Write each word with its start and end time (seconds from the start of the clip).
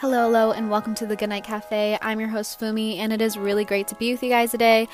Hello, 0.00 0.26
hello, 0.26 0.52
and 0.52 0.70
welcome 0.70 0.94
to 0.94 1.06
the 1.06 1.16
Goodnight 1.16 1.42
Cafe. 1.42 1.98
I'm 2.00 2.20
your 2.20 2.28
host, 2.28 2.60
Fumi, 2.60 2.98
and 2.98 3.12
it 3.12 3.20
is 3.20 3.36
really 3.36 3.64
great 3.64 3.88
to 3.88 3.96
be 3.96 4.12
with 4.12 4.22
you 4.22 4.28
guys 4.28 4.52
today. 4.52 4.86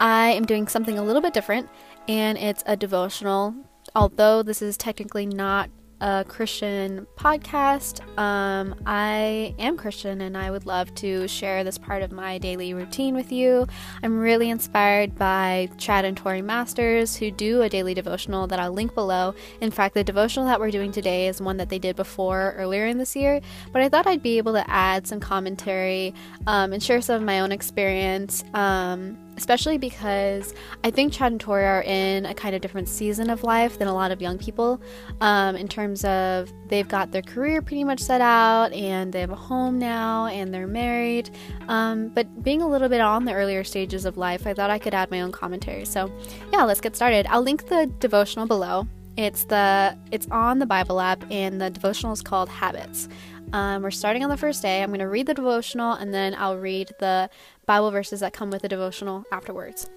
I 0.00 0.30
am 0.30 0.46
doing 0.46 0.66
something 0.66 0.98
a 0.98 1.04
little 1.04 1.22
bit 1.22 1.32
different, 1.32 1.68
and 2.08 2.36
it's 2.36 2.64
a 2.66 2.76
devotional. 2.76 3.54
Although 3.94 4.42
this 4.42 4.60
is 4.60 4.76
technically 4.76 5.26
not 5.26 5.70
a 6.02 6.24
Christian 6.26 7.06
podcast. 7.16 8.00
Um, 8.18 8.74
I 8.84 9.54
am 9.60 9.76
Christian 9.76 10.20
and 10.20 10.36
I 10.36 10.50
would 10.50 10.66
love 10.66 10.92
to 10.96 11.28
share 11.28 11.62
this 11.62 11.78
part 11.78 12.02
of 12.02 12.10
my 12.10 12.38
daily 12.38 12.74
routine 12.74 13.14
with 13.14 13.30
you. 13.30 13.68
I'm 14.02 14.18
really 14.18 14.50
inspired 14.50 15.14
by 15.14 15.70
Chad 15.78 16.04
and 16.04 16.16
Tori 16.16 16.42
Masters, 16.42 17.14
who 17.14 17.30
do 17.30 17.62
a 17.62 17.68
daily 17.68 17.94
devotional 17.94 18.48
that 18.48 18.58
I'll 18.58 18.72
link 18.72 18.96
below. 18.96 19.32
In 19.60 19.70
fact, 19.70 19.94
the 19.94 20.02
devotional 20.02 20.46
that 20.46 20.58
we're 20.58 20.72
doing 20.72 20.90
today 20.90 21.28
is 21.28 21.40
one 21.40 21.56
that 21.58 21.68
they 21.68 21.78
did 21.78 21.94
before 21.94 22.54
earlier 22.58 22.86
in 22.86 22.98
this 22.98 23.14
year, 23.14 23.40
but 23.72 23.80
I 23.80 23.88
thought 23.88 24.08
I'd 24.08 24.24
be 24.24 24.38
able 24.38 24.54
to 24.54 24.68
add 24.68 25.06
some 25.06 25.20
commentary 25.20 26.14
um, 26.48 26.72
and 26.72 26.82
share 26.82 27.00
some 27.00 27.14
of 27.14 27.22
my 27.22 27.38
own 27.38 27.52
experience. 27.52 28.42
Um, 28.54 29.16
especially 29.36 29.78
because 29.78 30.54
I 30.84 30.90
think 30.90 31.12
Chad 31.12 31.32
and 31.32 31.40
Tori 31.40 31.64
are 31.64 31.82
in 31.82 32.26
a 32.26 32.34
kind 32.34 32.54
of 32.54 32.60
different 32.60 32.88
season 32.88 33.30
of 33.30 33.42
life 33.44 33.78
than 33.78 33.88
a 33.88 33.94
lot 33.94 34.10
of 34.10 34.20
young 34.20 34.38
people 34.38 34.80
um, 35.20 35.56
in 35.56 35.68
terms 35.68 36.04
of 36.04 36.52
they've 36.68 36.88
got 36.88 37.12
their 37.12 37.22
career 37.22 37.62
pretty 37.62 37.84
much 37.84 38.00
set 38.00 38.20
out 38.20 38.72
and 38.72 39.12
they 39.12 39.20
have 39.20 39.30
a 39.30 39.36
home 39.36 39.78
now 39.78 40.26
and 40.26 40.52
they're 40.52 40.66
married. 40.66 41.30
Um, 41.68 42.08
but 42.08 42.42
being 42.42 42.62
a 42.62 42.68
little 42.68 42.88
bit 42.88 43.00
on 43.00 43.24
the 43.24 43.32
earlier 43.32 43.64
stages 43.64 44.04
of 44.04 44.16
life, 44.16 44.46
I 44.46 44.54
thought 44.54 44.70
I 44.70 44.78
could 44.78 44.94
add 44.94 45.10
my 45.10 45.20
own 45.20 45.32
commentary. 45.32 45.84
So, 45.84 46.12
yeah, 46.52 46.64
let's 46.64 46.80
get 46.80 46.96
started. 46.96 47.26
I'll 47.28 47.42
link 47.42 47.66
the 47.68 47.86
devotional 47.98 48.46
below. 48.46 48.86
It's 49.16 49.44
the 49.44 49.96
it's 50.10 50.26
on 50.30 50.58
the 50.58 50.66
Bible 50.66 50.98
app 51.00 51.22
and 51.30 51.60
the 51.60 51.68
devotional 51.68 52.12
is 52.12 52.22
called 52.22 52.48
Habits. 52.48 53.08
Um, 53.52 53.82
we're 53.82 53.90
starting 53.90 54.24
on 54.24 54.30
the 54.30 54.36
first 54.36 54.62
day. 54.62 54.82
I'm 54.82 54.88
going 54.90 55.00
to 55.00 55.08
read 55.08 55.26
the 55.26 55.34
devotional 55.34 55.92
and 55.92 56.12
then 56.12 56.34
I'll 56.36 56.56
read 56.56 56.92
the 56.98 57.28
Bible 57.66 57.90
verses 57.90 58.20
that 58.20 58.32
come 58.32 58.50
with 58.50 58.62
the 58.62 58.68
devotional 58.68 59.24
afterwards. 59.30 59.90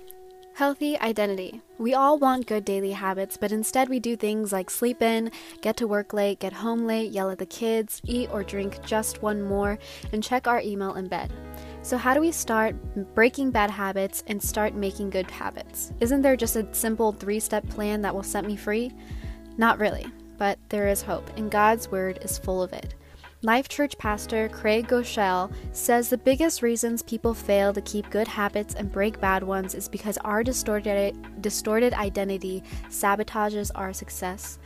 Healthy 0.55 0.97
identity. 0.99 1.61
We 1.77 1.93
all 1.93 2.17
want 2.17 2.47
good 2.47 2.63
daily 2.63 2.91
habits, 2.91 3.35
but 3.35 3.51
instead 3.51 3.89
we 3.89 3.99
do 3.99 4.15
things 4.15 4.53
like 4.53 4.69
sleep 4.69 5.01
in, 5.01 5.31
get 5.61 5.75
to 5.77 5.87
work 5.87 6.13
late, 6.13 6.39
get 6.39 6.53
home 6.53 6.85
late, 6.85 7.11
yell 7.11 7.29
at 7.29 7.39
the 7.39 7.45
kids, 7.45 8.01
eat 8.05 8.29
or 8.31 8.41
drink 8.41 8.81
just 8.85 9.21
one 9.21 9.41
more, 9.41 9.77
and 10.13 10.23
check 10.23 10.47
our 10.47 10.61
email 10.61 10.95
in 10.95 11.09
bed. 11.09 11.31
So, 11.81 11.97
how 11.97 12.13
do 12.13 12.21
we 12.21 12.31
start 12.31 12.73
breaking 13.13 13.51
bad 13.51 13.69
habits 13.69 14.23
and 14.27 14.41
start 14.41 14.75
making 14.75 15.09
good 15.09 15.29
habits? 15.29 15.91
Isn't 15.99 16.21
there 16.21 16.37
just 16.37 16.55
a 16.55 16.73
simple 16.73 17.11
three 17.11 17.41
step 17.41 17.67
plan 17.67 18.01
that 18.03 18.15
will 18.15 18.23
set 18.23 18.45
me 18.45 18.55
free? 18.55 18.93
Not 19.57 19.77
really, 19.77 20.05
but 20.37 20.57
there 20.69 20.87
is 20.87 21.01
hope, 21.01 21.29
and 21.35 21.51
God's 21.51 21.91
Word 21.91 22.19
is 22.21 22.37
full 22.37 22.63
of 22.63 22.71
it. 22.71 22.95
Life 23.45 23.69
Church 23.69 23.95
pastor 23.99 24.49
Craig 24.49 24.87
Groeschel 24.87 25.53
says 25.71 26.09
the 26.09 26.17
biggest 26.17 26.63
reasons 26.63 27.03
people 27.03 27.35
fail 27.35 27.73
to 27.73 27.81
keep 27.81 28.09
good 28.09 28.27
habits 28.27 28.73
and 28.73 28.91
break 28.91 29.21
bad 29.21 29.43
ones 29.43 29.75
is 29.75 29.87
because 29.87 30.17
our 30.25 30.43
distorted, 30.43 31.15
distorted 31.43 31.93
identity 31.93 32.63
sabotages 32.89 33.69
our 33.75 33.93
success. 33.93 34.57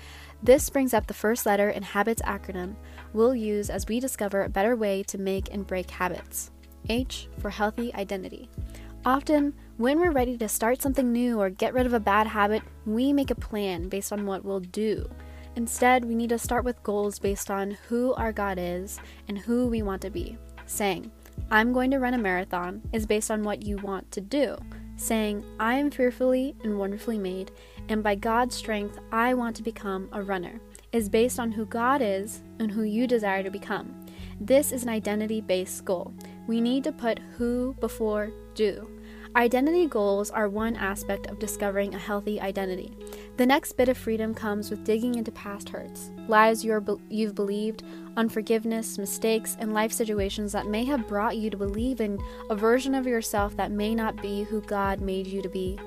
This 0.41 0.69
brings 0.69 0.93
up 0.93 1.07
the 1.07 1.13
first 1.13 1.45
letter 1.45 1.71
in 1.71 1.83
HABITS 1.83 2.21
acronym 2.21 2.75
we'll 3.11 3.35
use 3.35 3.69
as 3.69 3.85
we 3.85 3.99
discover 3.99 4.43
a 4.43 4.49
better 4.49 4.77
way 4.77 5.03
to 5.07 5.17
make 5.17 5.53
and 5.53 5.67
break 5.67 5.91
habits. 5.91 6.49
H 6.87 7.27
for 7.39 7.49
healthy 7.49 7.93
identity. 7.95 8.49
Often, 9.05 9.55
when 9.75 9.99
we're 9.99 10.11
ready 10.11 10.37
to 10.37 10.47
start 10.47 10.81
something 10.81 11.11
new 11.11 11.37
or 11.37 11.49
get 11.49 11.73
rid 11.73 11.85
of 11.85 11.93
a 11.93 11.99
bad 11.99 12.27
habit, 12.27 12.61
we 12.85 13.11
make 13.11 13.29
a 13.29 13.35
plan 13.35 13.89
based 13.89 14.13
on 14.13 14.25
what 14.25 14.45
we'll 14.45 14.61
do. 14.61 15.09
Instead, 15.55 16.05
we 16.05 16.15
need 16.15 16.29
to 16.29 16.37
start 16.37 16.63
with 16.63 16.81
goals 16.83 17.19
based 17.19 17.51
on 17.51 17.77
who 17.87 18.13
our 18.13 18.31
God 18.31 18.57
is 18.59 18.99
and 19.27 19.37
who 19.37 19.67
we 19.67 19.81
want 19.81 20.01
to 20.03 20.09
be. 20.09 20.37
Saying, 20.65 21.11
I'm 21.51 21.73
going 21.73 21.91
to 21.91 21.99
run 21.99 22.13
a 22.13 22.17
marathon 22.17 22.81
is 22.93 23.05
based 23.05 23.31
on 23.31 23.43
what 23.43 23.63
you 23.63 23.77
want 23.77 24.11
to 24.11 24.21
do. 24.21 24.57
Saying, 24.97 25.43
I 25.59 25.75
am 25.75 25.89
fearfully 25.89 26.55
and 26.63 26.77
wonderfully 26.77 27.17
made, 27.17 27.51
and 27.87 28.03
by 28.03 28.15
God's 28.15 28.55
strength, 28.55 28.99
I 29.11 29.33
want 29.33 29.55
to 29.55 29.63
become 29.63 30.09
a 30.11 30.21
runner, 30.21 30.59
is 30.91 31.09
based 31.09 31.39
on 31.39 31.51
who 31.51 31.65
God 31.65 32.01
is 32.01 32.41
and 32.59 32.69
who 32.69 32.83
you 32.83 33.07
desire 33.07 33.41
to 33.41 33.49
become. 33.49 34.05
This 34.41 34.71
is 34.71 34.83
an 34.83 34.89
identity 34.89 35.41
based 35.41 35.85
goal. 35.85 36.13
We 36.47 36.61
need 36.61 36.83
to 36.83 36.91
put 36.91 37.19
who 37.37 37.75
before 37.79 38.31
do. 38.53 38.89
Identity 39.35 39.85
goals 39.87 40.31
are 40.31 40.49
one 40.49 40.75
aspect 40.75 41.27
of 41.27 41.39
discovering 41.39 41.93
a 41.93 41.99
healthy 41.99 42.41
identity. 42.41 42.97
The 43.39 43.45
next 43.45 43.77
bit 43.77 43.87
of 43.87 43.97
freedom 43.97 44.33
comes 44.33 44.69
with 44.69 44.83
digging 44.83 45.15
into 45.15 45.31
past 45.31 45.69
hurts, 45.69 46.11
lies 46.27 46.65
you 46.65 46.73
have 46.73 46.83
believed, 46.83 47.83
unforgiveness, 48.17 48.97
mistakes, 48.97 49.55
and 49.61 49.73
life 49.73 49.93
situations 49.93 50.51
that 50.51 50.67
may 50.67 50.83
have 50.83 51.07
brought 51.07 51.37
you 51.37 51.49
to 51.49 51.55
believe 51.55 52.01
in 52.01 52.19
a 52.49 52.55
version 52.55 52.93
of 52.93 53.07
yourself 53.07 53.55
that 53.55 53.71
may 53.71 53.95
not 53.95 54.21
be 54.21 54.43
who 54.43 54.59
God 54.59 54.99
made 54.99 55.25
you 55.25 55.41
to 55.41 55.47
be. 55.47 55.79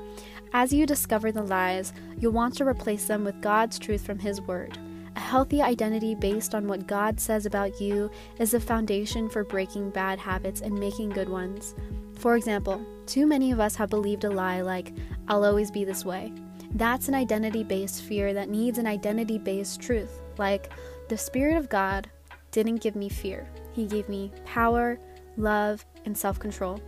As 0.54 0.72
you 0.72 0.86
discover 0.86 1.30
the 1.30 1.42
lies, 1.42 1.92
you'll 2.18 2.32
want 2.32 2.56
to 2.56 2.66
replace 2.66 3.04
them 3.04 3.22
with 3.22 3.42
God's 3.42 3.78
truth 3.78 4.06
from 4.06 4.18
His 4.18 4.40
Word. 4.40 4.78
A 5.14 5.20
healthy 5.20 5.60
identity 5.60 6.14
based 6.14 6.54
on 6.54 6.66
what 6.66 6.86
God 6.86 7.20
says 7.20 7.44
about 7.44 7.78
you 7.78 8.10
is 8.38 8.52
the 8.52 8.60
foundation 8.60 9.28
for 9.28 9.44
breaking 9.44 9.90
bad 9.90 10.18
habits 10.18 10.62
and 10.62 10.72
making 10.72 11.10
good 11.10 11.28
ones. 11.28 11.74
For 12.16 12.34
example, 12.34 12.82
too 13.04 13.26
many 13.26 13.52
of 13.52 13.60
us 13.60 13.74
have 13.74 13.90
believed 13.90 14.24
a 14.24 14.30
lie 14.30 14.62
like, 14.62 14.94
I'll 15.28 15.44
always 15.44 15.70
be 15.70 15.84
this 15.84 16.02
way. 16.02 16.32
That's 16.74 17.08
an 17.08 17.14
identity 17.14 17.64
based 17.64 18.02
fear 18.02 18.32
that 18.34 18.48
needs 18.48 18.78
an 18.78 18.86
identity 18.86 19.38
based 19.38 19.80
truth, 19.80 20.20
like, 20.38 20.72
the 21.08 21.18
Spirit 21.18 21.56
of 21.56 21.68
God 21.68 22.08
didn't 22.50 22.76
give 22.76 22.96
me 22.96 23.08
fear, 23.08 23.48
He 23.72 23.86
gave 23.86 24.08
me 24.08 24.32
power, 24.46 24.98
love, 25.36 25.84
and 26.04 26.16
self 26.16 26.38
control. 26.38 26.80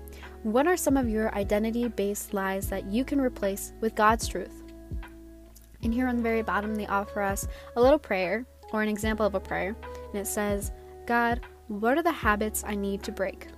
What 0.43 0.67
are 0.67 0.77
some 0.77 0.97
of 0.97 1.09
your 1.09 1.35
identity 1.35 1.89
based 1.89 2.35
lies 2.35 2.69
that 2.69 2.87
you 2.87 3.05
can 3.05 3.21
replace 3.21 3.73
with 3.81 3.95
God's 3.95 4.29
truth? 4.29 4.63
And 5.83 5.93
here 5.93 6.09
on 6.09 6.17
the 6.17 6.23
very 6.23 6.43
bottom, 6.43 6.75
they 6.75 6.87
offer 6.87 7.21
us 7.21 7.47
a 7.77 7.81
little 7.81 7.99
prayer 7.99 8.47
or 8.73 8.83
an 8.83 8.89
example 8.89 9.27
of 9.27 9.35
a 9.35 9.41
prayer, 9.41 9.77
and 10.11 10.21
it 10.21 10.27
says, 10.27 10.73
God, 11.07 11.41
what 11.69 11.99
are 11.99 12.03
the 12.03 12.13
habits 12.13 12.65
I 12.67 12.75
need 12.75 13.03
to 13.05 13.13
break? 13.13 13.49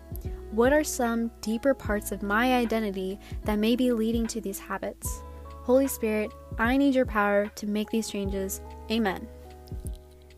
What 0.50 0.72
are 0.72 0.84
some 0.84 1.30
deeper 1.40 1.74
parts 1.74 2.12
of 2.12 2.22
my 2.22 2.54
identity 2.54 3.18
that 3.44 3.58
may 3.58 3.76
be 3.76 3.92
leading 3.92 4.26
to 4.28 4.40
these 4.40 4.58
habits? 4.58 5.22
Holy 5.66 5.88
Spirit, 5.88 6.32
I 6.60 6.76
need 6.76 6.94
your 6.94 7.06
power 7.06 7.48
to 7.56 7.66
make 7.66 7.90
these 7.90 8.08
changes. 8.08 8.60
Amen. 8.88 9.26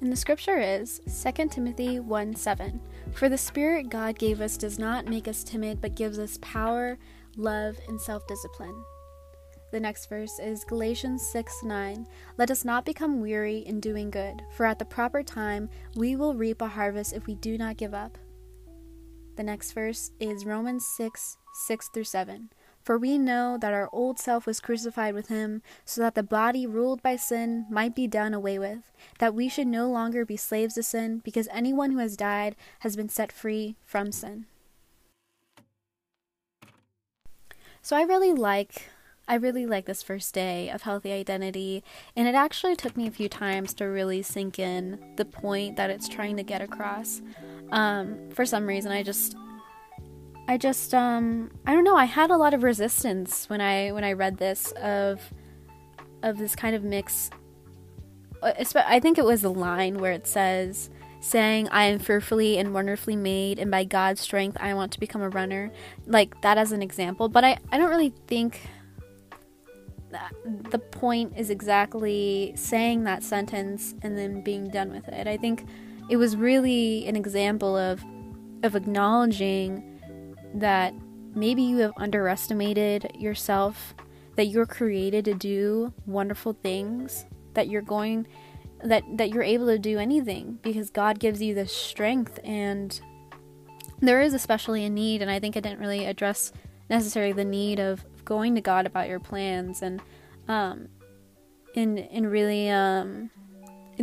And 0.00 0.10
the 0.10 0.16
scripture 0.16 0.58
is 0.58 1.02
2 1.22 1.48
Timothy 1.48 2.00
1 2.00 2.34
7. 2.34 2.80
For 3.12 3.28
the 3.28 3.36
Spirit 3.36 3.90
God 3.90 4.18
gave 4.18 4.40
us 4.40 4.56
does 4.56 4.78
not 4.78 5.04
make 5.04 5.28
us 5.28 5.44
timid, 5.44 5.82
but 5.82 5.94
gives 5.94 6.18
us 6.18 6.38
power, 6.40 6.96
love, 7.36 7.76
and 7.88 8.00
self 8.00 8.26
discipline. 8.26 8.82
The 9.70 9.80
next 9.80 10.08
verse 10.08 10.38
is 10.38 10.64
Galatians 10.64 11.26
6 11.26 11.62
9. 11.62 12.06
Let 12.38 12.50
us 12.50 12.64
not 12.64 12.86
become 12.86 13.20
weary 13.20 13.58
in 13.66 13.80
doing 13.80 14.08
good, 14.08 14.40
for 14.56 14.64
at 14.64 14.78
the 14.78 14.86
proper 14.86 15.22
time 15.22 15.68
we 15.94 16.16
will 16.16 16.36
reap 16.36 16.62
a 16.62 16.68
harvest 16.68 17.12
if 17.12 17.26
we 17.26 17.34
do 17.34 17.58
not 17.58 17.76
give 17.76 17.92
up. 17.92 18.16
The 19.36 19.42
next 19.42 19.72
verse 19.72 20.10
is 20.20 20.46
Romans 20.46 20.88
6 20.96 21.36
6 21.52 21.90
through 21.92 22.04
7. 22.04 22.48
For 22.88 22.96
we 22.96 23.18
know 23.18 23.58
that 23.60 23.74
our 23.74 23.90
old 23.92 24.18
self 24.18 24.46
was 24.46 24.60
crucified 24.60 25.12
with 25.12 25.28
him, 25.28 25.60
so 25.84 26.00
that 26.00 26.14
the 26.14 26.22
body 26.22 26.66
ruled 26.66 27.02
by 27.02 27.16
sin 27.16 27.66
might 27.68 27.94
be 27.94 28.06
done 28.06 28.32
away 28.32 28.58
with, 28.58 28.90
that 29.18 29.34
we 29.34 29.46
should 29.50 29.66
no 29.66 29.90
longer 29.90 30.24
be 30.24 30.38
slaves 30.38 30.72
to 30.76 30.82
sin, 30.82 31.20
because 31.22 31.48
anyone 31.52 31.90
who 31.90 31.98
has 31.98 32.16
died 32.16 32.56
has 32.78 32.96
been 32.96 33.10
set 33.10 33.30
free 33.30 33.76
from 33.84 34.10
sin. 34.10 34.46
So 37.82 37.94
I 37.94 38.04
really 38.04 38.32
like 38.32 38.88
I 39.28 39.34
really 39.34 39.66
like 39.66 39.84
this 39.84 40.02
first 40.02 40.32
day 40.32 40.70
of 40.70 40.80
healthy 40.80 41.12
identity, 41.12 41.84
and 42.16 42.26
it 42.26 42.34
actually 42.34 42.74
took 42.74 42.96
me 42.96 43.06
a 43.06 43.10
few 43.10 43.28
times 43.28 43.74
to 43.74 43.84
really 43.84 44.22
sink 44.22 44.58
in 44.58 44.98
the 45.16 45.26
point 45.26 45.76
that 45.76 45.90
it's 45.90 46.08
trying 46.08 46.38
to 46.38 46.42
get 46.42 46.62
across. 46.62 47.20
Um, 47.70 48.30
for 48.30 48.46
some 48.46 48.66
reason, 48.66 48.92
I 48.92 49.02
just, 49.02 49.36
I 50.48 50.56
just, 50.56 50.94
um, 50.94 51.50
I 51.66 51.74
don't 51.74 51.84
know. 51.84 51.96
I 51.96 52.06
had 52.06 52.30
a 52.30 52.36
lot 52.36 52.54
of 52.54 52.62
resistance 52.62 53.48
when 53.50 53.60
I 53.60 53.92
when 53.92 54.02
I 54.02 54.14
read 54.14 54.38
this 54.38 54.72
of, 54.72 55.20
of 56.22 56.38
this 56.38 56.56
kind 56.56 56.74
of 56.74 56.82
mix. 56.82 57.30
Uh, 58.42 58.52
I 58.74 58.98
think 58.98 59.18
it 59.18 59.24
was 59.24 59.42
the 59.42 59.52
line 59.52 59.98
where 59.98 60.12
it 60.12 60.26
says, 60.26 60.88
saying, 61.20 61.68
I 61.68 61.84
am 61.84 61.98
fearfully 61.98 62.56
and 62.56 62.72
wonderfully 62.72 63.16
made, 63.16 63.58
and 63.58 63.70
by 63.70 63.84
God's 63.84 64.20
strength, 64.20 64.56
I 64.60 64.72
want 64.72 64.92
to 64.92 65.00
become 65.00 65.20
a 65.20 65.28
runner. 65.28 65.70
Like 66.06 66.40
that 66.40 66.56
as 66.56 66.72
an 66.72 66.80
example. 66.80 67.28
But 67.28 67.44
I, 67.44 67.58
I 67.70 67.76
don't 67.76 67.90
really 67.90 68.14
think 68.26 68.60
the 70.70 70.78
point 70.78 71.34
is 71.36 71.50
exactly 71.50 72.52
saying 72.56 73.04
that 73.04 73.22
sentence 73.22 73.94
and 74.02 74.16
then 74.16 74.40
being 74.42 74.70
done 74.70 74.90
with 74.90 75.08
it. 75.08 75.26
I 75.26 75.36
think 75.36 75.66
it 76.08 76.16
was 76.16 76.36
really 76.36 77.06
an 77.06 77.16
example 77.16 77.76
of 77.76 78.02
of 78.62 78.74
acknowledging 78.74 79.87
that 80.60 80.94
maybe 81.34 81.62
you 81.62 81.78
have 81.78 81.92
underestimated 81.96 83.10
yourself, 83.18 83.94
that 84.36 84.46
you're 84.46 84.66
created 84.66 85.24
to 85.26 85.34
do 85.34 85.92
wonderful 86.06 86.52
things, 86.52 87.24
that 87.54 87.68
you're 87.68 87.82
going 87.82 88.26
that 88.84 89.02
that 89.16 89.30
you're 89.30 89.42
able 89.42 89.66
to 89.66 89.78
do 89.78 89.98
anything 89.98 90.58
because 90.62 90.90
God 90.90 91.18
gives 91.18 91.42
you 91.42 91.54
the 91.54 91.66
strength 91.66 92.38
and 92.44 93.00
there 94.00 94.20
is 94.20 94.34
especially 94.34 94.84
a 94.84 94.90
need 94.90 95.22
and 95.22 95.30
I 95.30 95.40
think 95.40 95.56
I 95.56 95.60
didn't 95.60 95.80
really 95.80 96.04
address 96.04 96.52
necessarily 96.88 97.32
the 97.32 97.44
need 97.44 97.80
of 97.80 98.04
going 98.24 98.54
to 98.54 98.60
God 98.60 98.86
about 98.86 99.08
your 99.08 99.18
plans 99.18 99.82
and 99.82 100.00
um 100.46 100.88
and 101.74 101.98
and 101.98 102.30
really 102.30 102.70
um 102.70 103.30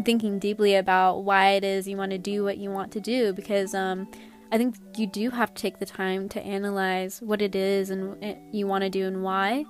thinking 0.04 0.40
deeply 0.40 0.76
about 0.76 1.24
why 1.24 1.52
it 1.52 1.64
is 1.64 1.88
you 1.88 1.96
want 1.96 2.12
to 2.12 2.18
do 2.18 2.44
what 2.44 2.58
you 2.58 2.70
want 2.70 2.92
to 2.92 3.00
do 3.00 3.32
because 3.32 3.74
um 3.74 4.12
I 4.56 4.58
think 4.58 4.76
you 4.96 5.06
do 5.06 5.32
have 5.32 5.54
to 5.54 5.62
take 5.62 5.80
the 5.80 5.86
time 5.86 6.30
to 6.30 6.42
analyze 6.42 7.22
what 7.22 7.42
it 7.42 7.56
is 7.56 7.90
and 7.90 8.24
eh, 8.24 8.36
you 8.52 8.68
want 8.68 8.84
to 8.84 8.90
do 8.90 9.06
and 9.06 9.22
why 9.22 9.66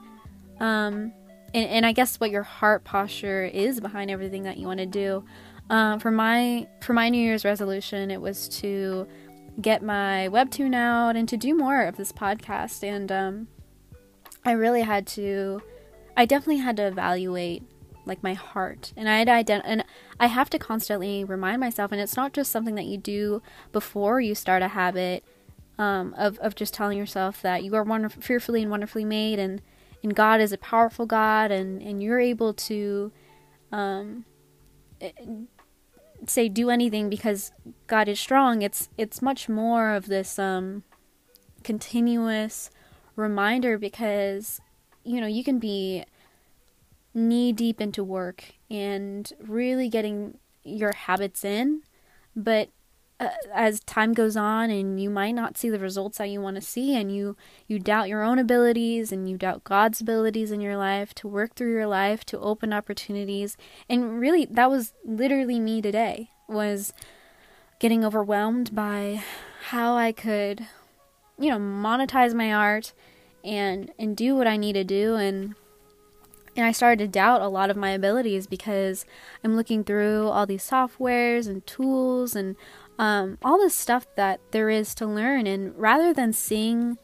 um 0.60 1.12
and, 1.56 1.70
and 1.70 1.86
I 1.86 1.94
guess 1.94 2.20
what 2.20 2.30
your 2.30 2.44
heart 2.44 2.84
posture 2.84 3.46
is 3.46 3.80
behind 3.80 4.12
everything 4.12 4.44
that 4.44 4.58
you 4.58 4.68
want 4.68 4.82
to 4.82 4.86
do. 4.86 5.24
Um, 5.70 6.00
for 6.00 6.12
my 6.12 6.68
for 6.82 6.94
my 6.94 7.10
New 7.10 7.18
Year's 7.18 7.46
resolution, 7.46 8.12
it 8.12 8.22
was 8.22 8.48
to 8.60 9.08
get 9.60 9.82
my 9.82 10.28
webtoon 10.32 10.76
out 10.76 11.16
and 11.16 11.28
to 11.30 11.38
do 11.38 11.56
more 11.56 11.84
of 11.84 11.96
this 11.96 12.12
podcast. 12.12 12.84
And 12.84 13.12
um, 13.12 13.48
I 14.44 14.52
really 14.52 14.82
had 14.82 15.08
to, 15.08 15.62
I 16.18 16.26
definitely 16.26 16.58
had 16.58 16.76
to 16.78 16.88
evaluate 16.88 17.64
like 18.06 18.22
my 18.22 18.34
heart, 18.34 18.94
and 18.96 19.10
I 19.10 19.18
had 19.18 19.28
ident- 19.28 19.64
and 19.66 19.84
I 20.20 20.28
have 20.28 20.50
to 20.52 20.60
constantly 20.60 21.24
remind 21.24 21.60
myself. 21.60 21.92
And 21.92 22.00
it's 22.00 22.16
not 22.16 22.34
just 22.34 22.52
something 22.52 22.76
that 22.76 22.86
you 22.86 22.98
do 22.98 23.42
before 23.72 24.22
you 24.22 24.34
start 24.36 24.62
a 24.62 24.70
habit 24.70 25.24
um, 25.78 26.14
of 26.18 26.38
of 26.40 26.56
just 26.56 26.74
telling 26.74 26.98
yourself 26.98 27.42
that 27.42 27.64
you 27.64 27.76
are 27.76 27.84
wonderful, 27.84 28.22
fearfully 28.22 28.62
and 28.62 28.72
wonderfully 28.72 29.06
made, 29.06 29.40
and 29.40 29.62
and 30.04 30.16
God 30.16 30.40
is 30.40 30.52
a 30.52 30.58
powerful 30.58 31.06
God, 31.06 31.52
and 31.52 31.82
and 31.82 32.02
you're 32.02 32.20
able 32.20 32.54
to, 32.54 33.12
um, 33.72 34.26
eh, 35.02 35.12
say 36.28 36.48
do 36.48 36.70
anything 36.70 37.10
because 37.10 37.52
God 37.88 38.08
is 38.08 38.20
strong. 38.20 38.62
It's 38.62 38.90
it's 38.98 39.22
much 39.22 39.50
more 39.50 39.92
of 39.92 40.08
this 40.08 40.40
um, 40.40 40.84
continuous 41.64 42.70
reminder 43.16 43.78
because 43.78 44.62
you 45.04 45.20
know 45.20 45.28
you 45.28 45.44
can 45.44 45.60
be 45.60 46.06
knee 47.14 47.52
deep 47.52 47.82
into 47.82 48.04
work 48.04 48.55
and 48.70 49.32
really 49.40 49.90
getting 49.90 50.38
your 50.64 50.94
habits 50.94 51.44
in, 51.44 51.82
but 52.36 52.70
uh, 53.20 53.30
as 53.54 53.80
time 53.82 54.14
goes 54.14 54.36
on 54.36 54.70
and 54.70 55.00
you 55.00 55.10
might 55.10 55.32
not 55.32 55.58
see 55.58 55.70
the 55.70 55.80
results 55.80 56.18
that 56.18 56.30
you 56.30 56.42
want 56.42 56.56
to 56.56 56.62
see 56.62 56.96
and 56.96 57.16
you 57.16 57.38
you 57.66 57.80
doubt 57.80 58.10
your 58.10 58.22
own 58.22 58.38
abilities 58.38 59.12
and 59.12 59.30
you 59.30 59.38
doubt 59.38 59.64
God's 59.64 60.02
abilities 60.02 60.52
in 60.52 60.60
your 60.60 60.76
life 60.76 61.14
to 61.16 61.28
work 61.28 61.56
through 61.56 61.72
your 61.72 61.88
life 61.88 62.26
to 62.26 62.40
open 62.40 62.74
opportunities 62.74 63.56
and 63.88 64.20
really 64.20 64.44
that 64.46 64.70
was 64.70 64.94
literally 65.06 65.62
me 65.62 65.82
today 65.82 66.30
was 66.50 66.92
getting 67.80 68.04
overwhelmed 68.04 68.76
by 68.76 69.24
how 69.70 69.96
I 69.96 70.12
could 70.12 70.68
you 71.40 71.50
know 71.50 71.58
monetize 71.58 72.34
my 72.34 72.54
art 72.54 72.92
and 73.46 73.92
and 73.98 74.18
do 74.18 74.36
what 74.36 74.48
I 74.48 74.58
need 74.58 74.74
to 74.74 74.84
do 74.84 75.16
and 75.16 75.56
and 76.56 76.66
I 76.66 76.72
started 76.72 77.00
to 77.00 77.07
doubt 77.07 77.42
a 77.42 77.48
lot 77.48 77.69
of 77.69 77.78
my 77.78 77.92
abilities 77.92 78.48
because 78.48 79.06
I'm 79.44 79.56
looking 79.56 79.84
through 79.84 80.30
all 80.30 80.46
these 80.46 80.68
softwares 80.68 81.48
and 81.48 81.66
tools 81.68 82.36
and 82.36 82.56
um, 82.98 83.38
all 83.44 83.57
this 83.57 83.75
stuff 83.75 84.07
that 84.16 84.40
there 84.52 84.69
is 84.69 84.96
to 84.96 85.06
learn. 85.06 85.48
And 85.48 85.78
rather 85.78 86.13
than 86.13 86.31
seeing 86.31 86.98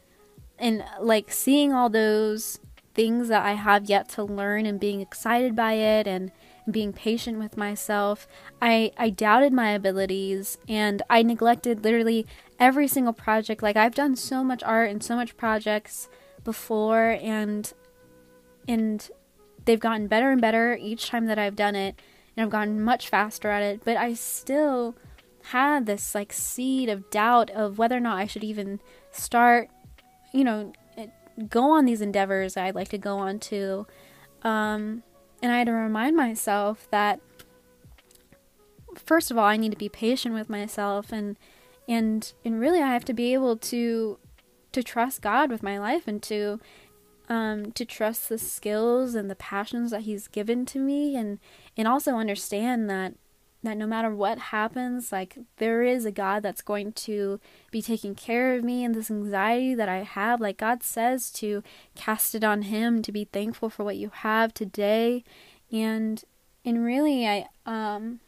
and 0.58 0.84
like 1.00 1.32
seeing 1.32 1.74
all 1.74 1.90
those 1.90 2.60
things 2.94 3.30
that 3.30 3.44
I 3.44 3.54
have 3.54 3.90
yet 3.90 4.10
to 4.10 4.24
learn 4.24 4.66
and 4.66 4.80
being 4.80 5.02
excited 5.02 5.56
by 5.56 5.74
it 5.74 6.08
and 6.08 6.32
being 6.70 6.94
patient 6.94 7.40
with 7.40 7.58
myself, 7.58 8.28
I, 8.62 8.92
I 8.98 9.10
doubted 9.10 9.52
my 9.52 9.72
abilities 9.72 10.58
and 10.70 11.02
I 11.10 11.24
neglected 11.24 11.84
literally 11.84 12.26
every 12.60 12.88
single 12.88 13.14
project. 13.14 13.64
Like 13.64 13.76
I've 13.76 13.96
done 13.96 14.16
so 14.16 14.44
much 14.44 14.64
art 14.64 14.92
and 14.92 15.04
so 15.04 15.16
much 15.16 15.36
projects 15.36 16.08
before 16.44 17.18
and 17.22 17.74
and 18.68 19.10
they've 19.66 19.80
gotten 19.80 20.08
better 20.08 20.32
and 20.32 20.42
better 20.42 20.78
each 20.80 21.10
time 21.10 21.26
that 21.28 21.40
I've 21.40 21.56
done 21.56 21.76
it 21.76 22.00
and 22.36 22.44
I've 22.44 22.52
gotten 22.52 22.82
much 22.82 23.10
faster 23.10 23.50
at 23.50 23.62
it, 23.62 23.82
but 23.84 23.98
I 23.98 24.14
still 24.14 24.96
had 25.46 25.86
this 25.86 26.14
like 26.16 26.32
seed 26.32 26.90
of 26.90 27.10
doubt 27.10 27.50
of 27.52 27.78
whether 27.78 27.98
or 27.98 28.02
not 28.02 28.18
I 28.18 28.28
should 28.28 28.44
even 28.44 28.80
start, 29.12 29.70
you 30.34 30.44
know, 30.44 30.72
eh, 30.98 31.08
go 31.50 31.72
on 31.72 31.86
these 31.86 32.02
endeavors 32.02 32.58
I'd 32.58 32.76
like 32.76 32.90
to 32.90 32.98
go 32.98 33.18
on 33.18 33.40
to. 33.40 33.88
Um, 34.44 35.04
and 35.42 35.52
I 35.52 35.58
had 35.58 35.68
to 35.68 35.74
remind 35.74 36.16
myself 36.16 36.88
that 36.92 37.20
first 38.96 39.32
of 39.32 39.38
all, 39.38 39.46
I 39.46 39.58
need 39.58 39.72
to 39.72 39.78
be 39.78 39.90
patient 39.90 40.36
with 40.36 40.50
myself 40.50 41.12
and 41.12 41.38
and 41.88 42.32
and 42.46 42.60
really 42.60 42.82
I 42.82 42.94
have 42.94 43.06
to 43.06 43.14
be 43.14 43.34
able 43.34 43.58
to 43.58 44.18
to 44.72 44.84
trust 44.84 45.22
God 45.22 45.50
with 45.50 45.64
my 45.64 45.78
life 45.78 46.08
and 46.08 46.22
to 46.24 46.60
um, 47.32 47.72
to 47.72 47.86
trust 47.86 48.28
the 48.28 48.38
skills 48.38 49.16
and 49.16 49.30
the 49.30 49.36
passions 49.38 49.92
that 49.92 50.02
He's 50.02 50.28
given 50.28 50.66
to 50.66 50.80
me, 50.80 51.16
and 51.16 51.40
and 51.78 51.88
also 51.88 52.16
understand 52.18 52.90
that 52.90 53.14
that 53.64 53.78
no 53.78 53.88
matter 53.88 54.14
what 54.14 54.38
happens, 54.38 55.14
like 55.14 55.38
there 55.56 55.82
is 55.82 56.04
a 56.04 56.12
God 56.12 56.44
that's 56.44 56.62
going 56.62 56.92
to 56.92 57.40
be 57.72 57.82
taking 57.82 58.16
care 58.16 58.54
of 58.54 58.66
me 58.66 58.84
and 58.84 58.94
this 58.94 59.10
anxiety 59.10 59.74
that 59.76 59.88
I 59.88 60.04
have. 60.04 60.42
Like 60.42 60.58
God 60.58 60.84
says 60.84 61.32
to 61.34 61.64
cast 61.96 62.36
it 62.36 62.44
on 62.44 62.64
Him, 62.64 63.02
to 63.02 63.14
be 63.14 63.24
thankful 63.24 63.70
for 63.70 63.86
what 63.86 63.96
you 63.96 64.12
have 64.14 64.54
today, 64.54 65.24
and 65.72 66.22
and 66.66 66.84
really, 66.84 67.26
I 67.26 67.48
um 67.66 68.20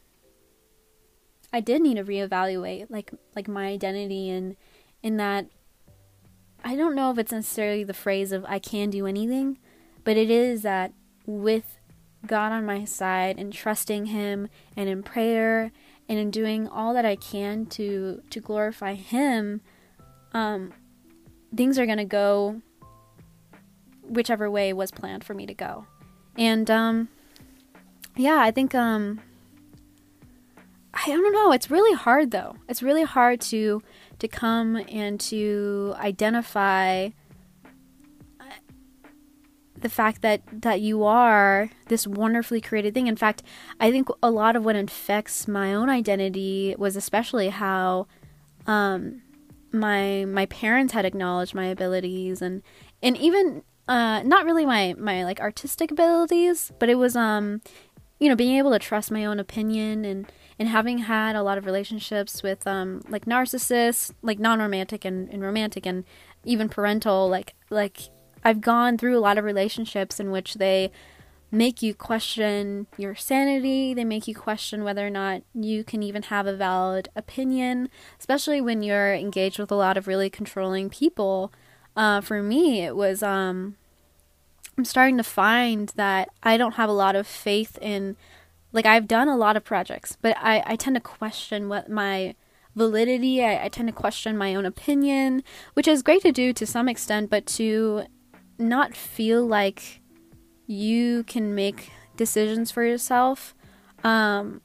I 1.51 1.59
did 1.59 1.81
need 1.81 1.97
to 1.97 2.05
reevaluate 2.05 2.85
like 2.89 3.11
like 3.35 3.49
my 3.49 3.67
identity 3.67 4.29
and 4.29 4.55
in 5.01 5.17
that 5.17 5.47
I 6.63 6.75
don't 6.75 6.95
know 6.95 7.11
if 7.11 7.17
it's 7.17 7.31
necessarily 7.31 7.83
the 7.83 7.93
phrase 7.93 8.31
of 8.31 8.45
I 8.47 8.59
can 8.59 8.89
do 8.89 9.05
anything, 9.05 9.57
but 10.03 10.17
it 10.17 10.29
is 10.29 10.61
that 10.61 10.93
with 11.25 11.77
God 12.25 12.51
on 12.51 12.65
my 12.65 12.85
side 12.85 13.37
and 13.37 13.51
trusting 13.51 14.07
him 14.07 14.47
and 14.77 14.87
in 14.87 15.03
prayer 15.03 15.71
and 16.07 16.19
in 16.19 16.31
doing 16.31 16.67
all 16.67 16.93
that 16.93 17.05
I 17.05 17.15
can 17.15 17.65
to 17.67 18.21
to 18.29 18.39
glorify 18.39 18.93
him 18.93 19.61
um 20.33 20.73
things 21.55 21.77
are 21.77 21.85
going 21.85 21.97
to 21.97 22.05
go 22.05 22.61
whichever 24.01 24.49
way 24.49 24.73
was 24.73 24.91
planned 24.91 25.23
for 25.23 25.33
me 25.33 25.45
to 25.45 25.53
go. 25.53 25.85
And 26.37 26.69
um 26.69 27.09
yeah, 28.15 28.39
I 28.39 28.51
think 28.51 28.75
um 28.75 29.21
I 31.05 31.09
don't 31.09 31.33
know, 31.33 31.51
it's 31.51 31.69
really 31.69 31.93
hard 31.93 32.31
though. 32.31 32.55
It's 32.69 32.81
really 32.81 33.03
hard 33.03 33.41
to 33.41 33.81
to 34.19 34.27
come 34.27 34.77
and 34.89 35.19
to 35.19 35.93
identify 35.97 37.09
the 39.83 39.89
fact 39.89 40.21
that 40.21 40.41
that 40.61 40.79
you 40.79 41.03
are 41.03 41.69
this 41.89 42.07
wonderfully 42.07 42.61
created 42.61 42.93
thing. 42.93 43.07
In 43.07 43.17
fact, 43.17 43.43
I 43.81 43.91
think 43.91 44.07
a 44.23 44.31
lot 44.31 44.55
of 44.55 44.63
what 44.63 44.77
infects 44.77 45.45
my 45.47 45.73
own 45.73 45.89
identity 45.89 46.73
was 46.77 46.95
especially 46.95 47.49
how 47.49 48.07
um, 48.65 49.21
my 49.73 50.23
my 50.25 50.45
parents 50.45 50.93
had 50.93 51.05
acknowledged 51.05 51.53
my 51.53 51.65
abilities 51.65 52.41
and 52.41 52.63
and 53.01 53.17
even 53.17 53.63
uh, 53.89 54.23
not 54.23 54.45
really 54.45 54.65
my 54.65 54.95
my 54.97 55.25
like 55.25 55.41
artistic 55.41 55.91
abilities, 55.91 56.71
but 56.79 56.87
it 56.87 56.95
was 56.95 57.17
um 57.17 57.61
you 58.23 58.29
know 58.29 58.35
being 58.35 58.57
able 58.57 58.71
to 58.71 58.79
trust 58.79 59.11
my 59.11 59.25
own 59.25 59.37
opinion 59.37 60.05
and 60.05 60.31
and 60.57 60.69
having 60.69 60.99
had 60.99 61.35
a 61.35 61.43
lot 61.43 61.57
of 61.57 61.65
relationships 61.65 62.41
with 62.41 62.65
um 62.65 63.01
like 63.09 63.25
narcissists 63.25 64.11
like 64.21 64.39
non-romantic 64.39 65.03
and, 65.03 65.27
and 65.29 65.43
romantic 65.43 65.85
and 65.85 66.05
even 66.45 66.69
parental 66.69 67.27
like 67.27 67.53
like 67.69 67.97
I've 68.45 68.61
gone 68.61 68.97
through 68.97 69.17
a 69.17 69.21
lot 69.21 69.37
of 69.37 69.43
relationships 69.43 70.19
in 70.19 70.31
which 70.31 70.55
they 70.55 70.91
make 71.51 71.81
you 71.81 71.93
question 71.93 72.87
your 72.97 73.15
sanity. 73.15 73.93
They 73.93 74.03
make 74.03 74.27
you 74.27 74.35
question 74.35 74.83
whether 74.83 75.05
or 75.05 75.11
not 75.11 75.43
you 75.53 75.83
can 75.83 76.01
even 76.03 76.23
have 76.23 76.47
a 76.47 76.55
valid 76.55 77.09
opinion, 77.15 77.89
especially 78.19 78.59
when 78.59 78.81
you're 78.83 79.13
engaged 79.13 79.59
with 79.59 79.71
a 79.71 79.75
lot 79.75 79.95
of 79.95 80.07
really 80.07 80.29
controlling 80.29 80.89
people. 80.89 81.53
Uh, 81.95 82.21
for 82.21 82.41
me, 82.41 82.81
it 82.81 82.95
was 82.95 83.21
um, 83.21 83.75
I'm 84.77 84.85
starting 84.85 85.17
to 85.17 85.23
find 85.23 85.89
that 85.95 86.29
I 86.41 86.57
don't 86.57 86.73
have 86.73 86.89
a 86.89 86.93
lot 86.93 87.15
of 87.15 87.27
faith 87.27 87.77
in. 87.81 88.15
Like 88.71 88.87
I've 88.87 89.07
done 89.07 89.27
a 89.27 89.37
lot 89.37 89.55
of 89.55 89.63
projects, 89.63 90.17
but 90.19 90.35
I, 90.39 90.63
I 90.65 90.75
tend 90.75 90.95
to 90.95 90.99
question 90.99 91.69
what 91.69 91.89
my 91.89 92.33
validity. 92.75 93.43
I, 93.43 93.65
I 93.65 93.69
tend 93.69 93.87
to 93.87 93.93
question 93.93 94.35
my 94.35 94.55
own 94.55 94.65
opinion, 94.65 95.43
which 95.75 95.87
is 95.87 96.01
great 96.01 96.23
to 96.23 96.31
do 96.31 96.53
to 96.53 96.65
some 96.65 96.89
extent, 96.89 97.29
but 97.29 97.45
to 97.47 98.05
not 98.57 98.95
feel 98.95 99.45
like 99.45 100.01
you 100.65 101.23
can 101.23 101.53
make 101.53 101.91
decisions 102.15 102.71
for 102.71 102.83
yourself 102.83 103.53
um, 104.03 104.61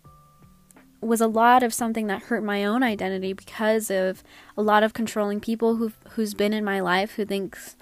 was 1.01 1.21
a 1.21 1.27
lot 1.27 1.63
of 1.63 1.73
something 1.73 2.07
that 2.07 2.23
hurt 2.23 2.43
my 2.43 2.65
own 2.65 2.83
identity 2.83 3.33
because 3.33 3.91
of 3.91 4.23
a 4.57 4.63
lot 4.63 4.83
of 4.83 4.93
controlling 4.93 5.41
people 5.41 5.77
who 5.77 5.93
who's 6.11 6.35
been 6.35 6.53
in 6.53 6.65
my 6.65 6.81
life 6.81 7.13
who 7.13 7.25
thinks 7.25 7.77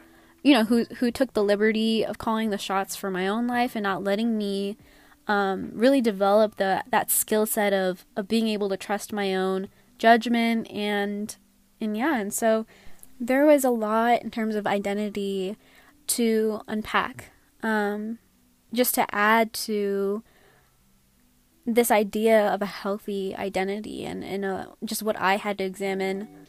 you 0.46 0.52
know 0.52 0.62
who 0.62 0.84
who 0.98 1.10
took 1.10 1.32
the 1.32 1.42
liberty 1.42 2.06
of 2.06 2.18
calling 2.18 2.50
the 2.50 2.56
shots 2.56 2.94
for 2.94 3.10
my 3.10 3.26
own 3.26 3.48
life 3.48 3.74
and 3.74 3.82
not 3.82 4.04
letting 4.04 4.38
me 4.38 4.76
um, 5.26 5.72
really 5.74 6.00
develop 6.00 6.54
the 6.54 6.84
that 6.88 7.10
skill 7.10 7.46
set 7.46 7.72
of 7.72 8.06
of 8.14 8.28
being 8.28 8.46
able 8.46 8.68
to 8.68 8.76
trust 8.76 9.12
my 9.12 9.34
own 9.34 9.68
judgment 9.98 10.70
and 10.70 11.34
and 11.80 11.96
yeah 11.96 12.16
and 12.16 12.32
so 12.32 12.64
there 13.18 13.44
was 13.44 13.64
a 13.64 13.70
lot 13.70 14.22
in 14.22 14.30
terms 14.30 14.54
of 14.54 14.68
identity 14.68 15.56
to 16.06 16.60
unpack 16.68 17.32
um, 17.64 18.20
just 18.72 18.94
to 18.94 19.12
add 19.12 19.52
to 19.52 20.22
this 21.66 21.90
idea 21.90 22.46
of 22.54 22.62
a 22.62 22.66
healthy 22.66 23.34
identity 23.34 24.04
and, 24.04 24.22
and 24.22 24.44
a, 24.44 24.68
just 24.84 25.02
what 25.02 25.18
I 25.18 25.36
had 25.36 25.58
to 25.58 25.64
examine, 25.64 26.45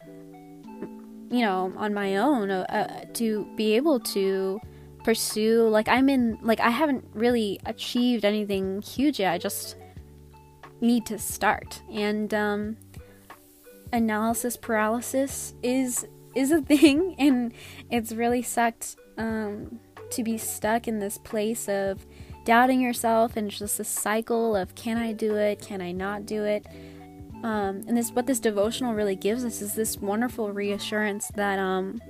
you 1.30 1.42
know, 1.42 1.74
on 1.78 1.94
my 1.94 2.18
own 2.18 2.50
uh, 2.50 2.66
uh, 2.70 3.06
to 3.14 3.48
be 3.56 3.76
able 3.76 4.00
to 4.00 4.60
pursue. 5.04 5.68
Like, 5.68 5.88
I'm 5.88 6.10
in, 6.10 6.38
like, 6.42 6.60
I 6.60 6.70
haven't 6.70 7.06
really 7.14 7.60
achieved 7.66 8.26
anything 8.26 8.82
huge 8.82 9.20
yet. 9.20 9.34
I 9.34 9.38
just 9.38 9.76
need 10.82 11.06
to 11.08 11.18
start. 11.18 11.82
And, 11.92 12.34
um, 12.34 12.78
analysis 13.94 14.58
paralysis 14.58 15.54
is 15.64 16.06
is 16.36 16.52
a 16.52 16.62
thing 16.74 17.16
and 17.18 17.54
it's 17.90 18.12
really 18.12 18.42
sucked 18.42 18.96
um, 19.18 19.80
to 20.12 20.24
be 20.24 20.38
stuck 20.38 20.88
in 20.88 21.00
this 21.00 21.18
place 21.18 21.68
of 21.68 22.06
doubting 22.46 22.80
yourself 22.80 23.36
and 23.36 23.50
just 23.50 23.80
a 23.80 23.84
cycle 23.84 24.56
of 24.56 24.74
can 24.76 24.98
I 24.98 25.12
do 25.12 25.36
it? 25.36 25.62
Can 25.62 25.82
I 25.82 25.92
not 25.92 26.26
do 26.26 26.44
it? 26.44 26.66
Um, 27.44 27.84
and 27.88 27.96
this 27.96 28.12
what 28.12 28.26
this 28.26 28.40
devotional 28.40 28.94
really 28.94 29.16
gives 29.16 29.46
us 29.46 29.62
is 29.62 29.76
this 29.76 29.98
wonderful 29.98 30.52
reassurance 30.52 31.28
that 31.36 31.60
um, 31.60 32.02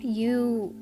you 0.00 0.74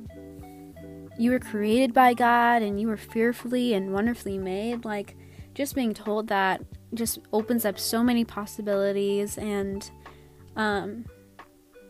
you 1.19 1.31
were 1.31 1.39
created 1.39 1.95
by 1.95 2.13
God 2.13 2.63
and 2.63 2.81
you 2.81 2.89
were 2.89 2.97
fearfully 2.97 3.75
and 3.75 3.93
wonderfully 3.93 4.39
made. 4.39 4.85
Like 4.85 5.17
just 5.55 5.75
being 5.75 5.95
told 5.95 6.29
that 6.29 6.61
just 6.95 7.19
opens 7.33 7.65
up 7.65 7.79
so 7.79 8.03
many 8.03 8.25
possibilities 8.25 9.39
and 9.39 9.89
um, 10.57 11.05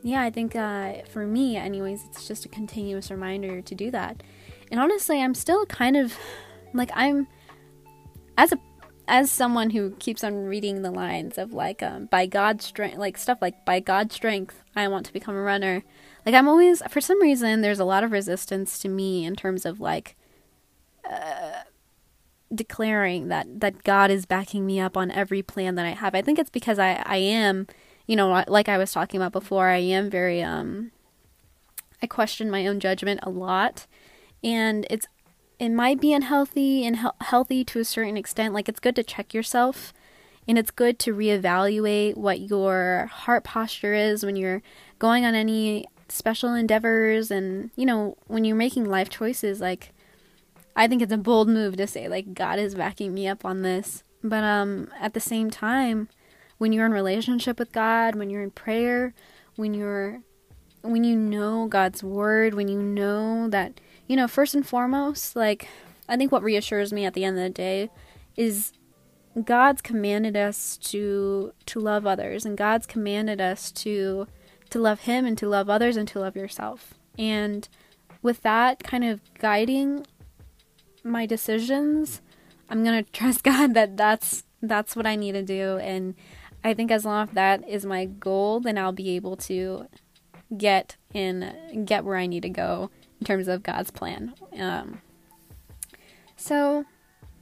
yeah, 0.03 0.23
I 0.23 0.31
think 0.31 0.55
uh, 0.55 1.03
for 1.11 1.27
me, 1.27 1.57
anyways, 1.57 2.05
it's 2.05 2.29
just 2.29 2.45
a 2.45 2.49
continuous 2.49 3.11
reminder 3.11 3.61
to 3.61 3.75
do 3.75 3.91
that. 3.91 4.23
And 4.71 4.79
honestly, 4.79 5.21
I'm 5.21 5.35
still 5.35 5.67
kind 5.67 5.97
of 5.97 6.17
like 6.75 6.91
I'm 6.95 7.27
as 8.39 8.53
a 8.53 8.59
as 9.09 9.31
someone 9.31 9.71
who 9.71 9.93
keeps 9.93 10.25
on 10.25 10.47
reading 10.47 10.83
the 10.83 10.91
lines 10.91 11.39
of 11.39 11.53
like 11.53 11.83
um, 11.83 12.07
by 12.07 12.27
God's 12.27 12.65
strength, 12.65 12.99
like 12.99 13.17
stuff 13.17 13.39
like 13.41 13.65
by 13.65 13.81
God's 13.81 14.15
strength, 14.15 14.63
I 14.75 14.89
want 14.89 15.07
to 15.07 15.13
become 15.13 15.37
a 15.37 15.43
runner. 15.43 15.85
Like 16.25 16.35
I'm 16.35 16.49
always, 16.49 16.83
for 16.91 17.01
some 17.01 17.21
reason, 17.23 17.61
there's 17.61 17.79
a 17.79 17.85
lot 17.85 18.03
of 18.03 18.11
resistance 18.11 18.79
to 18.81 18.89
me 18.89 19.25
in 19.25 19.37
terms 19.37 19.65
of 19.65 19.79
like 19.81 20.17
uh, 21.09 21.63
declaring 22.53 23.29
that 23.29 23.61
that 23.61 23.85
God 23.85 24.11
is 24.11 24.27
backing 24.27 24.67
me 24.67 24.81
up 24.81 24.97
on 24.97 25.11
every 25.11 25.43
plan 25.43 25.77
that 25.77 25.87
I 25.87 25.91
have. 25.91 26.15
I 26.15 26.23
think 26.23 26.39
it's 26.39 26.51
because 26.51 26.79
I 26.79 27.03
I 27.07 27.19
am, 27.19 27.69
you 28.07 28.17
know, 28.17 28.45
like 28.49 28.69
I 28.69 28.79
was 28.79 28.93
talking 28.93 29.21
about 29.21 29.33
before, 29.33 29.69
I 29.69 29.79
am 29.79 30.11
very 30.11 30.43
um, 30.43 30.91
I 32.03 32.07
question 32.07 32.51
my 32.51 32.67
own 32.67 32.81
judgment 32.81 33.21
a 33.23 33.31
lot, 33.31 33.87
and 34.43 34.85
it's 34.91 35.07
it 35.59 35.71
might 35.71 36.01
be 36.01 36.13
unhealthy 36.13 36.85
and 36.85 36.99
he- 36.99 37.09
healthy 37.21 37.65
to 37.65 37.81
a 37.81 37.85
certain 37.85 38.17
extent. 38.17 38.55
Like 38.55 38.69
it's 38.69 38.81
good 38.81 38.97
to 38.97 39.03
check 39.03 39.33
yourself 39.33 39.93
and 40.49 40.59
it's 40.59 40.71
good 40.71 40.99
to 41.01 41.15
reevaluate 41.15 42.17
what 42.17 42.41
your 42.41 43.11
heart 43.13 43.45
posture 43.45 43.95
is 43.95 44.25
when 44.25 44.37
you're 44.37 44.63
going 44.99 45.25
on 45.25 45.35
any 45.35 45.87
special 46.09 46.55
endeavors 46.55 47.31
and 47.31 47.71
you 47.75 47.85
know 47.85 48.17
when 48.29 48.45
you're 48.45 48.57
making 48.57 48.85
life 48.85 49.09
choices 49.09 49.61
like 49.61 49.93
I 50.77 50.87
think 50.87 51.03
it's 51.03 51.13
a 51.13 51.17
bold 51.19 51.49
move 51.49 51.77
to 51.79 51.87
say 51.87 52.09
like 52.09 52.33
God 52.33 52.59
is 52.59 52.77
backing 52.77 53.13
me 53.13 53.27
up 53.27 53.45
on 53.45 53.63
this 53.63 54.05
but 54.23 54.45
um 54.45 54.89
at 55.01 55.15
the 55.15 55.21
same 55.21 55.51
time 55.51 56.09
when 56.59 56.73
you're 56.73 56.87
in 56.87 56.93
relationship 56.93 57.59
with 57.59 57.73
God 57.73 58.15
when 58.15 58.31
you're 58.31 58.43
in 58.43 58.53
prayer 58.53 59.15
when 59.57 59.75
you're 59.75 60.21
when 60.83 61.03
you 61.03 61.17
know 61.17 61.67
God's 61.67 62.05
word 62.05 62.55
when 62.55 62.69
you 62.69 62.81
know 62.81 63.49
that 63.49 63.81
you 64.07 64.17
know, 64.17 64.29
first 64.29 64.55
and 64.55 64.67
foremost, 64.67 65.37
like, 65.37 65.69
I 66.09 66.17
think 66.17 66.31
what 66.31 66.43
reassures 66.43 66.93
me 66.93 67.05
at 67.05 67.15
the 67.15 67.25
end 67.25 67.37
of 67.37 67.43
the 67.43 67.51
day 67.51 67.91
is 68.37 68.73
God's 69.45 69.83
commanded 69.83 70.37
us 70.37 70.77
to 70.79 71.53
to 71.67 71.81
love 71.81 72.07
others 72.07 72.47
and 72.47 72.57
God's 72.57 72.87
commanded 72.87 73.41
us 73.41 73.71
to 73.73 74.27
to 74.71 74.79
love 74.79 75.01
him 75.01 75.27
and 75.27 75.37
to 75.39 75.49
love 75.49 75.69
others 75.69 75.97
and 75.97 76.09
to 76.09 76.21
love 76.21 76.37
yourself. 76.37 76.95
And 77.19 77.69
with 78.23 78.43
that 78.43 78.83
kind 78.83 79.05
of 79.05 79.21
guiding 79.39 80.07
my 81.05 81.27
decisions, 81.27 82.21
I'm 82.69 82.83
going 82.85 83.05
to 83.05 83.11
trust 83.11 83.43
God 83.43 83.75
that 83.75 83.97
that's 83.97 84.45
that's 84.63 84.97
what 84.97 85.07
I 85.07 85.17
need 85.17 85.33
to 85.33 85.43
do 85.43 85.79
and 85.79 86.15
I 86.65 86.75
think 86.75 86.91
as 86.91 87.05
long 87.05 87.29
as 87.29 87.35
that 87.35 87.69
is 87.69 87.87
my 87.87 88.07
goal, 88.07 88.59
then 88.59 88.77
I'll 88.77 88.91
be 88.91 89.11
able 89.11 89.37
to 89.37 89.87
get 90.57 90.97
in 91.13 91.85
get 91.85 92.05
where 92.05 92.17
I 92.17 92.27
need 92.27 92.43
to 92.43 92.49
go 92.49 92.91
terms 93.27 93.49
of 93.49 93.63
God's 93.63 93.91
plan. 93.91 94.35
Um, 94.59 95.03
so, 96.37 96.85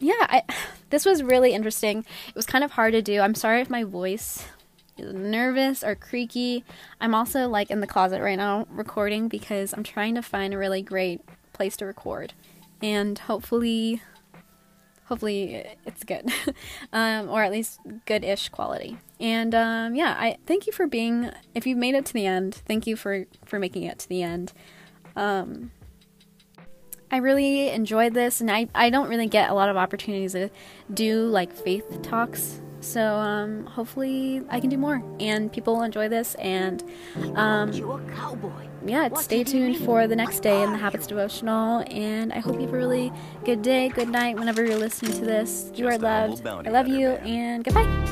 yeah, 0.00 0.12
I, 0.20 0.42
this 0.90 1.04
was 1.04 1.22
really 1.22 1.52
interesting. 1.52 1.98
It 2.28 2.34
was 2.34 2.46
kind 2.46 2.64
of 2.64 2.72
hard 2.72 2.92
to 2.92 3.02
do. 3.02 3.20
I'm 3.20 3.34
sorry 3.34 3.60
if 3.60 3.70
my 3.70 3.84
voice 3.84 4.44
is 4.96 5.12
nervous 5.12 5.82
or 5.82 5.94
creaky. 5.94 6.64
I'm 7.00 7.14
also 7.14 7.48
like 7.48 7.70
in 7.70 7.80
the 7.80 7.86
closet 7.86 8.20
right 8.20 8.38
now 8.38 8.66
recording 8.70 9.28
because 9.28 9.72
I'm 9.72 9.82
trying 9.82 10.14
to 10.14 10.22
find 10.22 10.54
a 10.54 10.58
really 10.58 10.82
great 10.82 11.20
place 11.52 11.76
to 11.78 11.86
record, 11.86 12.32
and 12.82 13.18
hopefully, 13.18 14.02
hopefully 15.06 15.66
it's 15.84 16.04
good, 16.04 16.32
um, 16.92 17.28
or 17.28 17.42
at 17.42 17.52
least 17.52 17.80
good-ish 18.06 18.48
quality. 18.48 18.98
And 19.20 19.54
um, 19.54 19.94
yeah, 19.94 20.16
I 20.18 20.38
thank 20.46 20.66
you 20.66 20.72
for 20.72 20.86
being. 20.86 21.30
If 21.54 21.66
you've 21.66 21.78
made 21.78 21.94
it 21.94 22.06
to 22.06 22.12
the 22.12 22.26
end, 22.26 22.62
thank 22.66 22.86
you 22.86 22.96
for 22.96 23.26
for 23.44 23.58
making 23.58 23.84
it 23.84 23.98
to 24.00 24.08
the 24.08 24.22
end. 24.22 24.52
Um, 25.16 25.70
I 27.10 27.18
really 27.18 27.70
enjoyed 27.70 28.14
this, 28.14 28.40
and 28.40 28.50
I, 28.50 28.68
I 28.74 28.90
don't 28.90 29.08
really 29.08 29.28
get 29.28 29.50
a 29.50 29.54
lot 29.54 29.68
of 29.68 29.76
opportunities 29.76 30.32
to 30.32 30.50
do 30.92 31.26
like 31.26 31.52
faith 31.52 32.02
talks. 32.02 32.60
So 32.80 33.14
um, 33.16 33.64
hopefully 33.66 34.42
I 34.50 34.60
can 34.60 34.68
do 34.68 34.76
more, 34.76 35.02
and 35.18 35.50
people 35.52 35.76
will 35.76 35.84
enjoy 35.84 36.08
this. 36.08 36.34
And 36.34 36.82
um, 37.34 37.72
yeah, 38.84 39.14
stay 39.14 39.42
tuned 39.44 39.78
for 39.78 40.06
the 40.06 40.16
next 40.16 40.40
day 40.40 40.62
in 40.62 40.72
the 40.72 40.78
Habits 40.78 41.06
Devotional. 41.06 41.84
And 41.88 42.32
I 42.32 42.40
hope 42.40 42.56
you 42.56 42.62
have 42.62 42.74
a 42.74 42.76
really 42.76 43.12
good 43.44 43.62
day, 43.62 43.88
good 43.88 44.08
night, 44.08 44.36
whenever 44.36 44.64
you're 44.64 44.76
listening 44.76 45.12
to 45.12 45.24
this. 45.24 45.70
You 45.74 45.88
are 45.88 45.96
loved. 45.96 46.46
I 46.46 46.70
love 46.70 46.88
you, 46.88 47.10
and 47.10 47.64
goodbye. 47.64 48.03